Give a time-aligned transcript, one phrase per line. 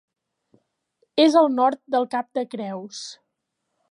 [1.25, 3.03] És al nord del Cap de Creus.